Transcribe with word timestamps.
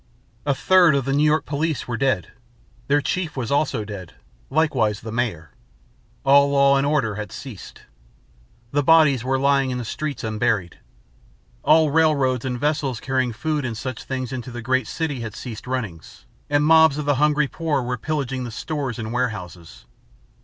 A 0.47 0.55
third 0.55 0.95
of 0.95 1.05
the 1.05 1.13
New 1.13 1.21
York 1.23 1.45
police 1.45 1.87
were 1.87 1.95
dead. 1.95 2.31
Their 2.87 3.01
chief 3.01 3.37
was 3.37 3.51
also 3.51 3.85
dead, 3.85 4.13
likewise 4.49 5.01
the 5.01 5.11
mayor. 5.11 5.51
All 6.23 6.49
law 6.49 6.75
and 6.75 6.87
order 6.87 7.17
had 7.17 7.31
ceased. 7.31 7.81
The 8.71 8.81
bodies 8.81 9.23
were 9.23 9.37
lying 9.37 9.69
in 9.69 9.77
the 9.77 9.85
streets 9.85 10.23
un 10.23 10.39
buried. 10.39 10.79
All 11.61 11.91
railroads 11.91 12.45
and 12.45 12.59
vessels 12.59 12.99
carrying 12.99 13.31
food 13.31 13.63
and 13.63 13.77
such 13.77 14.03
things 14.03 14.33
into 14.33 14.49
the 14.49 14.63
great 14.63 14.87
city 14.87 15.19
had 15.19 15.35
ceased 15.35 15.67
runnings 15.67 16.25
and 16.49 16.65
mobs 16.65 16.97
of 16.97 17.05
the 17.05 17.17
hungry 17.21 17.47
poor 17.47 17.83
were 17.83 17.95
pillaging 17.95 18.43
the 18.43 18.49
stores 18.49 18.97
and 18.97 19.13
warehouses. 19.13 19.85